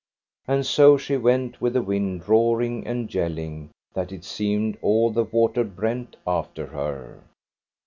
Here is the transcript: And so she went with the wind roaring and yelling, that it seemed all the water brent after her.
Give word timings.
And 0.47 0.65
so 0.65 0.97
she 0.97 1.15
went 1.15 1.61
with 1.61 1.73
the 1.73 1.81
wind 1.83 2.27
roaring 2.27 2.87
and 2.87 3.13
yelling, 3.13 3.69
that 3.93 4.11
it 4.11 4.23
seemed 4.25 4.79
all 4.81 5.11
the 5.13 5.23
water 5.25 5.63
brent 5.63 6.15
after 6.25 6.65
her. 6.65 7.21